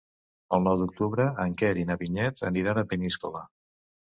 El 0.55 0.63
nou 0.67 0.77
d'octubre 0.79 1.27
en 1.45 1.53
Quer 1.63 1.71
i 1.81 1.85
na 1.91 1.99
Vinyet 2.05 2.45
aniran 2.51 2.81
a 2.85 2.89
Peníscola. 2.95 3.45